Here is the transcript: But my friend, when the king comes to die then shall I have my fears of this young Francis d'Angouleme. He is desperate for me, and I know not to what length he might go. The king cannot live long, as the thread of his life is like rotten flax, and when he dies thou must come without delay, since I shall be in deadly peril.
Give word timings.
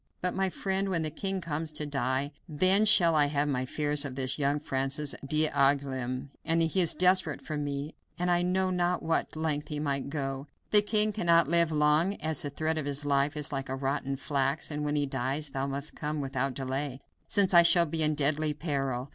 But 0.19 0.33
my 0.33 0.49
friend, 0.49 0.89
when 0.89 1.03
the 1.03 1.11
king 1.11 1.41
comes 1.41 1.71
to 1.73 1.85
die 1.85 2.31
then 2.49 2.85
shall 2.85 3.13
I 3.13 3.27
have 3.27 3.47
my 3.47 3.67
fears 3.67 4.03
of 4.03 4.15
this 4.15 4.39
young 4.39 4.59
Francis 4.59 5.13
d'Angouleme. 5.23 6.31
He 6.43 6.81
is 6.81 6.95
desperate 6.95 7.39
for 7.39 7.55
me, 7.55 7.93
and 8.17 8.31
I 8.31 8.41
know 8.41 8.71
not 8.71 9.01
to 9.01 9.05
what 9.05 9.35
length 9.35 9.67
he 9.67 9.79
might 9.79 10.09
go. 10.09 10.47
The 10.71 10.81
king 10.81 11.11
cannot 11.11 11.47
live 11.47 11.71
long, 11.71 12.15
as 12.15 12.41
the 12.41 12.49
thread 12.49 12.79
of 12.79 12.87
his 12.87 13.05
life 13.05 13.37
is 13.37 13.51
like 13.51 13.69
rotten 13.69 14.15
flax, 14.15 14.71
and 14.71 14.83
when 14.83 14.95
he 14.95 15.05
dies 15.05 15.51
thou 15.51 15.67
must 15.67 15.93
come 15.93 16.19
without 16.19 16.55
delay, 16.55 16.99
since 17.27 17.53
I 17.53 17.61
shall 17.61 17.85
be 17.85 18.01
in 18.01 18.15
deadly 18.15 18.55
peril. 18.55 19.09